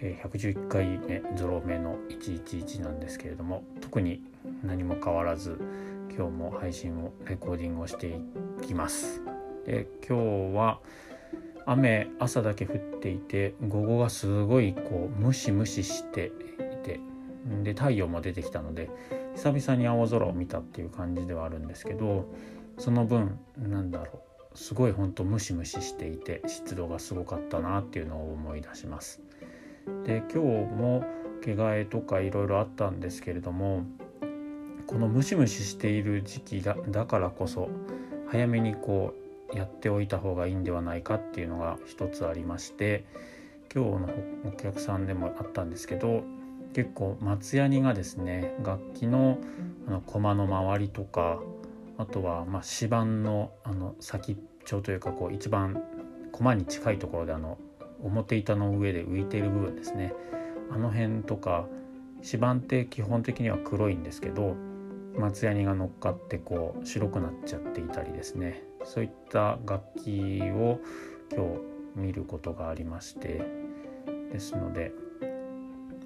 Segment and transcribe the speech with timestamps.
[0.00, 4.22] 111回目ゾロ目の111なんですけれども特に
[4.64, 5.58] 何も変わらず
[6.16, 9.20] 今日も配信をレコーディングをしていきます
[9.66, 10.80] で今日は
[11.66, 17.00] 雨朝だけ降っていて午後がすごいこうムシムシしていて
[17.62, 18.90] で太陽も出てきたので
[19.34, 22.26] 久々に青空を見たっていう感じではあるんですけど
[22.78, 24.22] その分なんだろ
[24.54, 29.20] うすごいほんとムシムシしていて湿度がすごかったなっていうのを思い出します。
[30.04, 31.04] で今日も
[31.42, 33.84] 毛替えとかいろいろあったんですけれども
[34.86, 37.68] このムシムシしている時期だだからこそ
[38.28, 39.14] 早めにこ
[39.52, 43.04] うやっておいた方がいいんではないかっていうのが一つありまして
[43.74, 44.08] 今日の
[44.48, 46.22] お客さんでもあったんですけど
[46.74, 49.38] 結構松ヤニがですね楽器の
[49.88, 51.40] あの駒の周りとか
[51.98, 55.82] あとはまあ指板のあの先っちょというかこう一番
[56.32, 57.58] 駒に近いところであの
[58.02, 60.12] 表板の上で浮いている部分ですね。
[60.70, 61.66] あの辺とか
[62.22, 64.54] 指板って基本的には黒いんですけど
[65.16, 68.62] 松ヤニが乗っかってこう白くなっちゃっていたりですね。
[68.84, 70.80] そういった楽器を
[71.32, 71.60] 今日
[71.96, 73.42] 見ることがありまして
[74.32, 74.92] ですので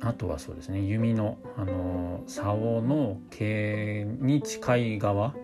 [0.00, 5.34] あとはそうですね弓のあの竿の毛に近い側っ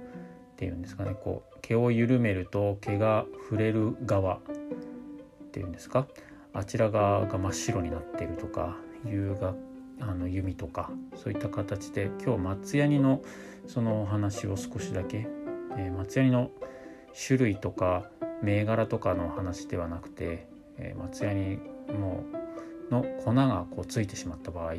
[0.57, 1.15] ていうんですかね。
[1.15, 4.41] こう毛を緩めると毛が触れる側っ
[5.53, 6.07] ていうんですか。
[6.53, 9.55] あちら側が真っ白になっているとかいうが
[10.01, 13.23] あの弓とかそういった形で今日松ヤニの
[13.67, 15.29] そのお話を少しだけ、
[15.77, 16.51] えー、松ヤニの
[17.27, 18.11] 種類とか
[18.43, 20.49] 銘柄とかの話ではなくて、
[20.79, 21.59] えー、松ヤニ
[21.89, 22.25] の
[22.91, 24.75] の粉がこうついてしまった場合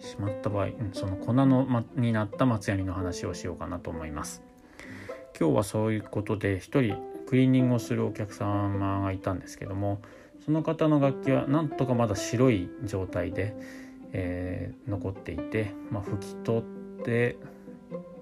[0.00, 4.42] しまった場合、うん、その粉の、ま、になった松ヤニの話をしようかなと思います。
[5.38, 6.96] 今日はそういうことで一人
[7.26, 10.02] クリーニングをするお客様がいたんですけども
[10.44, 13.54] その方の楽器はなんとかまだ白い状態で、
[14.12, 16.62] えー、残っていて、まあ、拭き取っ
[17.04, 17.36] て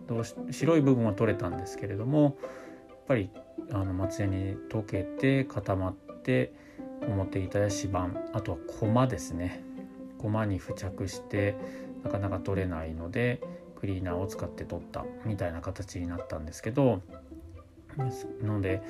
[0.06, 3.30] どうし白い部分は取れたんですけれどもやっぱり
[3.72, 6.52] あの松屋に溶けて固まって
[7.06, 9.64] 表板や指板あとは駒ですね。
[10.20, 11.56] 駒に付着して
[12.04, 13.40] なかなか取れないので
[13.80, 17.00] クリーナーを使って取ったみたいな形になったんですけど
[17.96, 18.82] ですので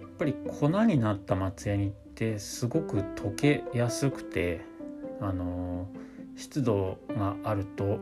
[0.00, 4.60] やっぱり粉になった松ヤニってすごく溶けやすくて
[5.20, 5.88] あの
[6.36, 7.98] 湿度があると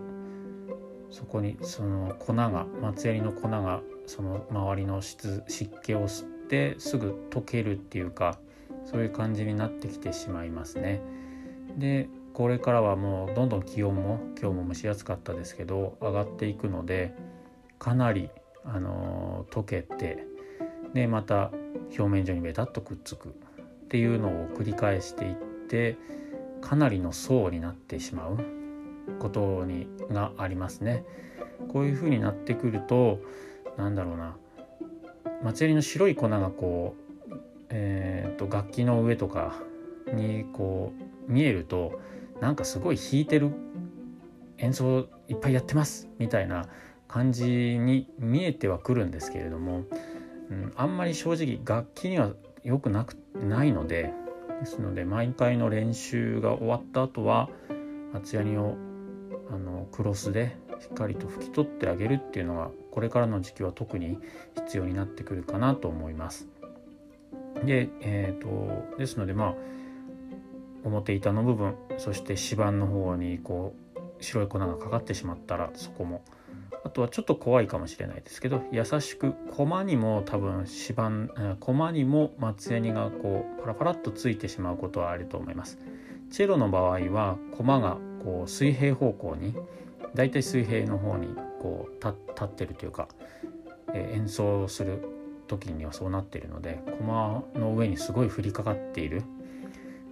[1.10, 8.38] そこにその粉が松ヤニの粉がその周りの湿湿気を吸ってすぐ溶けるっていうか
[8.84, 11.00] そういう感じになってきてしまいますね。
[11.76, 17.14] でこれからはもうどんどん気温も今日も蒸し暑かったですけど上がっていくので
[17.78, 18.30] かなり
[18.64, 20.26] あの溶けて
[20.94, 21.50] でまた
[21.98, 23.34] 表面上にベタっとくっつく
[23.90, 25.34] っていうのを繰り返していっ
[25.68, 25.96] て
[26.60, 28.38] かなりの層になってしまう
[29.18, 31.04] ことにがありますね。
[31.72, 33.18] こういう風になってくると
[33.76, 34.36] なんだろうな
[35.42, 36.94] 松ヤニの白い粉がこ
[37.28, 37.34] う、
[37.70, 39.54] えーと、楽器の上とか
[40.12, 40.92] にこ
[41.28, 42.00] う見えると
[42.40, 43.50] なんかすごい弾いてる
[44.58, 46.68] 演奏いっぱいやってますみたいな
[47.08, 49.82] 感じに見えてはくるんですけれども、
[50.48, 52.34] うん、あんまり正直楽器には
[52.64, 54.12] 良くなくないので
[54.60, 57.48] ですので毎回の練習が終わった後は
[58.12, 58.76] 厚ヤニを
[59.50, 64.18] あのクロスでしっかりと拭き取ってあげるっていうのがこれからの時期は特に
[64.54, 66.48] 必要になってくるかなと思います。
[67.64, 69.54] で,、えーと、ですのでまあ
[70.84, 76.22] 表板の部分そして指板の方にこう白い粉がかかってしまったらそこも
[76.82, 85.78] あとはちょっと怖いかもしれないですけど優しく駒にも多分指板駒にも松ヤニがこうパラパラっとついてしまうことはあると思います。
[86.30, 89.54] チェロの場合は駒がこう水平方向に
[90.14, 93.08] だいたい水平の方にこう立ってるというか、
[93.92, 95.02] え演奏する
[95.46, 99.22] 時にはそうなっているので駒の上にすごい降りかかっている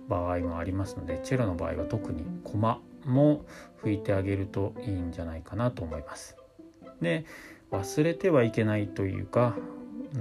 [0.08, 3.44] 場合もありますのでチェロの場合は特に駒も
[3.82, 6.37] 拭いてあげるといいんじゃないかなと思います。
[7.00, 7.24] で
[7.70, 9.56] 忘れてはいけないというか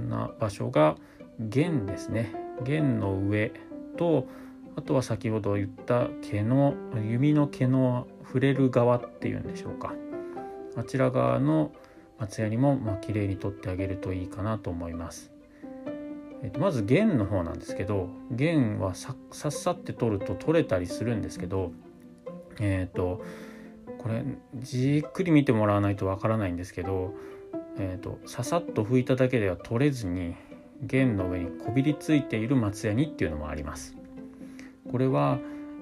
[0.08, 0.96] な場所が
[1.38, 3.52] 弦ですね弦の上
[3.96, 4.26] と
[4.76, 6.74] あとは先ほど言った毛の
[7.10, 9.94] 弓の毛の触れる側っていうんでしょうか
[10.76, 11.72] あちら側の
[12.18, 15.32] 松ヤニもまあ綺麗に取ってあげるといいかなと思います。
[16.42, 21.72] えー、とまず弦の方なんですけど弦はさっさって取ると取れたりするんですけど
[22.60, 23.22] えっ、と
[23.98, 24.24] これ
[24.56, 27.14] じっくり見てもらわないとわからないんですけど、
[27.78, 30.34] えーと、ささっと拭いただけでは取れずに
[30.82, 33.96] 弦の上にこびりついている松ヤニっていうのもあります。
[34.90, 35.38] これは、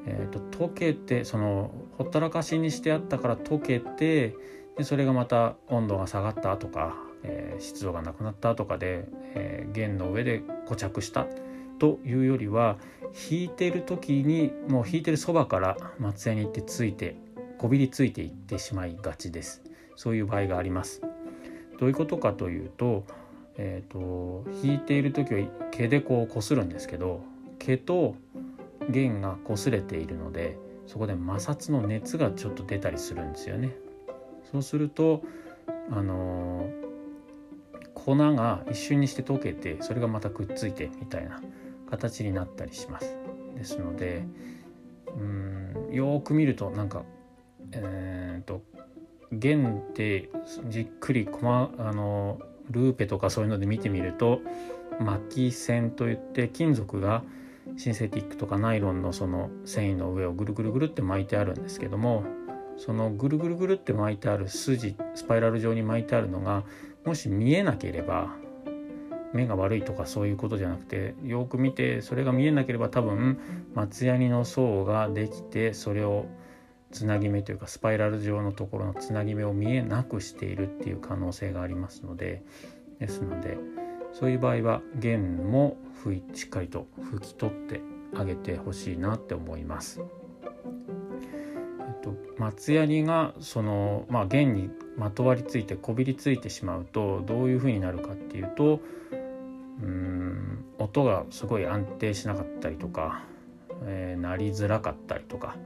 [0.06, 4.34] えーと、溶けてそのほったらかしにしてあったから溶けて
[4.76, 11.26] でそれがまた温度が下がったとか、えー、湿度がなくなったとかで、えー、弦の上で固着した
[11.78, 12.76] というよりは
[13.30, 17.16] 弾いてる時にもう弾いてるそばから松ヤニってついて
[17.66, 19.60] こびりついていってしまいがちです。
[19.96, 21.02] そういう場合があります。
[21.80, 23.04] どういうことかというと,、
[23.56, 25.40] えーと、弾いている時は
[25.72, 27.24] 毛でこうこするんですけど
[27.58, 28.14] 毛と
[28.88, 33.74] 弦が擦れているのでそこで摩擦の熱がちょっと出たりするんですよね。
[34.52, 35.24] そうすると
[35.90, 41.42] あのー、粉が一瞬にして溶けてそれがまたくっついてみたいな
[41.90, 43.16] 形になったりします。
[43.56, 44.24] ですので
[45.18, 47.02] うんよく見るとなんか
[47.72, 48.62] えーと、
[49.32, 50.30] 弦って
[50.68, 52.38] じっくりコマあの
[52.70, 54.40] ルーペとかそういうので見てみると
[55.00, 57.22] 巻き線といって金属が
[57.76, 62.24] シンセティックとかナイロンのその繊維の上をぐるぐるぐるって巻いてあるんですけども
[62.76, 66.64] そのぐるぐるぐるって巻いてある筋スパイラル状に巻いてあるのが
[67.04, 68.34] もし見えなければ
[69.32, 73.38] 目が悪いとかそういうことじゃなくてよく見てそれが見えなければ多分
[73.74, 76.26] 松ヤニの層ができてそれを
[76.92, 82.42] つなぎ目というかスパイラル状のところのつなぎ目を見えなくしているっていう可能性がありますので
[82.98, 83.58] ですので
[84.12, 87.80] そういう場合は弦も拭いしっかりと拭き取って
[88.14, 90.00] あげてほしいなって思います。
[90.00, 98.80] えっと、松ヤニがその、まあ、弦にまとわりついてこびりついてしまうとどういうふうになるかっていうと
[99.82, 103.24] うん音がすごい安定しなかったりとか、
[103.84, 105.56] えー、鳴りづらかったりとか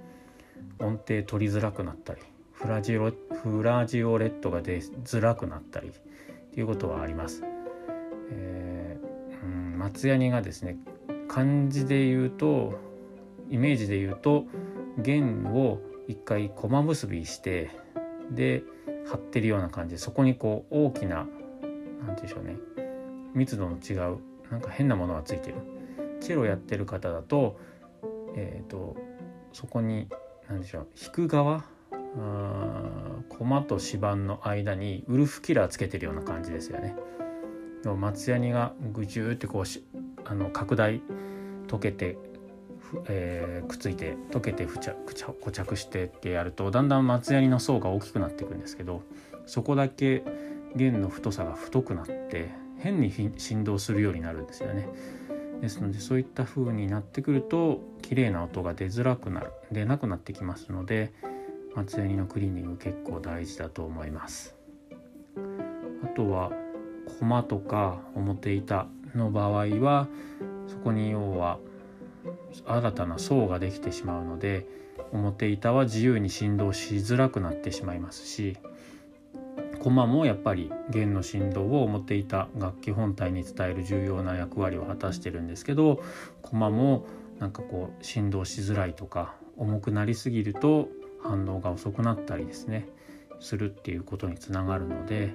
[0.80, 2.20] 音程取りづらくなったり
[2.52, 3.12] フラジオ
[3.42, 5.92] フラジオレットが出づらくなったりっ
[6.52, 7.42] ていうことはあります。
[8.32, 10.76] えー、うん、松ヤニがですね
[11.28, 12.78] 漢字で言うと
[13.50, 14.44] イメージで言うと
[14.98, 17.70] 弦を一回駒結びして
[18.30, 18.62] で
[19.06, 21.30] 張ってるような感じでそこにこう大きな何て
[22.02, 22.56] 言うんでしょうね
[23.34, 24.18] 密度の違う
[24.50, 25.54] なんか変なものがついてる
[26.20, 27.58] チェロやってる方だと,、
[28.36, 28.96] えーと
[29.52, 30.08] そこに
[30.50, 31.64] 何でしょう引く側
[33.28, 36.96] 駒と指板の間にウルフキラーつけてるような感じですよね。
[37.84, 39.84] 松ヤニがぐじゅーってこうし
[40.24, 41.00] あの拡大
[41.68, 42.18] 溶けて、
[43.06, 44.96] えー、くっついて溶けて付着
[45.40, 49.02] 固着してってやるとだんだん松ヤニの層が大きくなっていくんですけど
[49.46, 50.24] そこだけ
[50.76, 54.88] 弦の太さが太くなって変に振動するようになるんですよね。
[55.60, 59.52] ですのでそういった風になってくると綺麗な音が出づらくなる。
[59.70, 61.12] 出なくなってきますので
[61.74, 64.56] 松ヤニのクリーニング結構大事だと思います。
[66.02, 66.50] あとは
[67.18, 70.08] コマとか表板の場合は
[70.66, 71.58] そこに要は
[72.66, 74.66] 新たな層ができてしまうので
[75.12, 78.56] 表板は自由に振動しづらくなってしまいますし
[79.80, 86.02] コマもやっぱり弦の振動を持っていた楽器本体に伝える重要な役割を果たしてるんですけど
[86.42, 87.06] コマも
[87.38, 90.88] なんかこう振動しづらいとか重くなりすぎると
[91.22, 92.88] 反応が遅くなったりですね
[93.40, 95.32] するっていうことにつながるので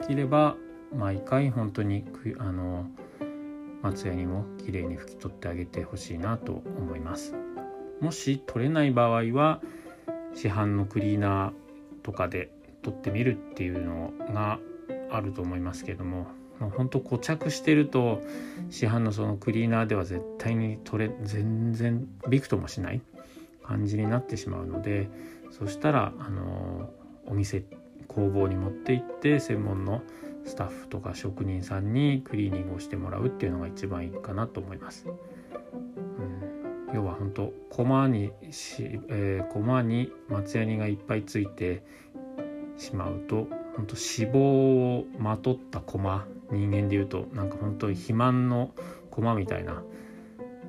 [0.00, 0.56] できれば
[0.94, 2.04] 毎回本当に
[2.38, 2.86] あの
[3.82, 7.34] 松ヤニもきれいに拭き取ってあげてほしいなと思います。
[8.00, 9.60] もし取れない場合は
[10.34, 12.50] 市販のクリーナーとかで
[12.88, 14.58] 取ってみるっていうのが
[15.10, 16.26] あると思いますけども
[16.58, 18.20] もうほんと固着してると
[18.70, 23.00] 市販のそのクリーナーでは絶対に取れ全然びくともしない
[23.62, 25.08] 感じになってしまうので
[25.50, 26.90] そしたらあの
[27.26, 27.64] お店
[28.08, 30.02] 工房に持って行って専門の
[30.46, 35.06] スタッフとか職人さんにクリーニングをしてもらうっていうのが一番いいかなと思います。
[36.88, 41.82] うん、要は本当駒にし、えー、駒に松ヤニがいっぱいついて
[42.78, 48.70] しまうと本当脂肪をまとった駒人間でいうとなんか本当に肥満の
[49.10, 49.82] 駒みたいな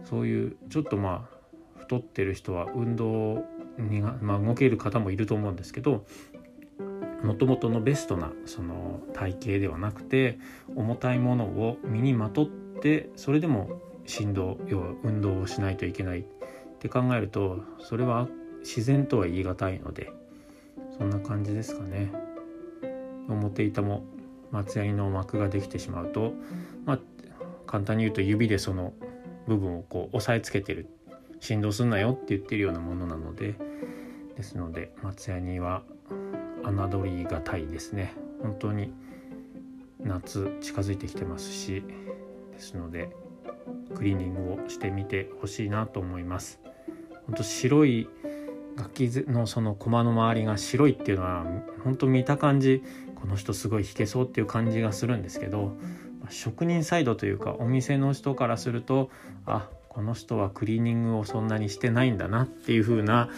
[0.03, 3.45] そういうちょっとまあ太ってる人は運動
[3.77, 6.05] にがまあ、動ける方もいると思うんですけど
[7.23, 10.37] もともとのベストなその体型ではなくて
[10.75, 13.69] 重たいものを身にまとってそれでも
[14.05, 16.23] 振動要は運動をしないといけないっ
[16.79, 18.27] て考えるとそれは
[18.61, 20.11] 自然とは言い難いので
[20.99, 22.11] そんな感じですかね。
[23.27, 24.03] 表板も
[24.51, 26.33] 松ヤニの膜ができてしまうと、
[26.85, 26.99] まあ、
[27.65, 28.93] 簡単に言うと指でその
[29.47, 30.89] 部分をこう押さえつけてる
[31.39, 33.55] 振動すんなよって言ってるようなものなので
[34.35, 35.83] ですので松ヤニは
[36.63, 38.91] 侮りがたいですね本当に
[39.99, 41.83] 夏近づいてきてますし
[42.51, 43.09] ですので
[43.95, 46.59] クリーニングをしてみてほしいなと思います
[47.27, 48.09] 本当白い
[48.75, 51.45] 楽器のその駒の周りが白いっていうのは
[51.83, 52.83] 本当見た感じ
[53.15, 55.75] この人すごい弾けそうっていう感じがするんですけど
[56.29, 59.09] 職人サイドというかお店の人からすると
[59.45, 63.29] あこの人はクリーニングをそんなにしてないんだなっていう風な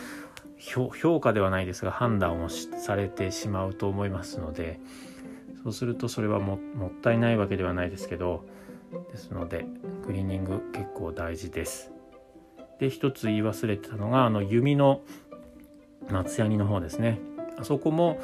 [0.59, 4.79] 評価ではないですが判断をされてしまうと思いますので
[5.63, 8.45] そうするとそれはもったいないわけではないですけど
[9.11, 9.65] ですので
[10.05, 11.91] クリーニング結構大事です。
[12.81, 15.01] で一つ言い忘れてたのがあの弓の
[16.09, 17.19] 松ヤニの方ですね。
[17.59, 18.19] あそこも、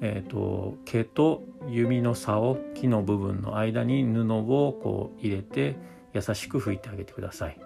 [0.00, 5.74] えーと、毛と弓の差を木の部分の間に布をこう入れて
[6.14, 7.58] 優しく拭いてあげてください。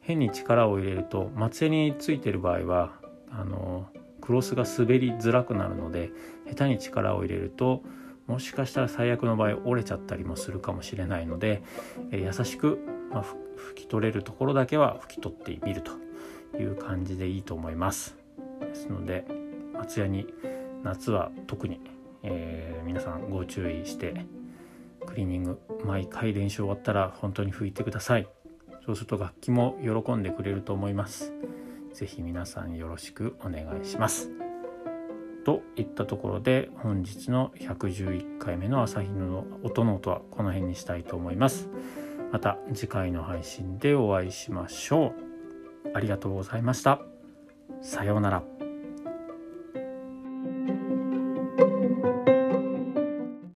[0.00, 2.92] 変に力を入れると松ヤニについてる場合は
[3.30, 3.86] あの
[4.20, 6.10] クロスが滑りづらくなるので
[6.48, 7.84] 下手に力を入れると
[8.26, 11.62] もしかしたら最悪の場合折れちゃったりもするかもしれないので、
[12.10, 13.24] え優しく、まあ、
[13.72, 15.92] 拭き取れるところだけは拭き取ってみると
[16.58, 18.16] いう感じでいいと思います。
[18.60, 19.24] ですので
[19.72, 20.26] 松屋に
[20.82, 21.80] 夏は特に、
[22.22, 24.26] えー、皆さんご注意して
[25.06, 28.28] クリーニング毎回練習終わったら本当に拭いてください。
[28.84, 31.32] そうすると楽器も喜んでくれると思います。
[31.92, 34.30] 是非皆さんよろしくお願いします。
[35.44, 41.68] といったところで本日の111回目の朝日の音の音はこの辺にしたいと思います。
[42.32, 45.12] また次回の配信でお会いしましょう。
[45.94, 47.00] ありがとうございました。
[47.82, 48.55] さようなら。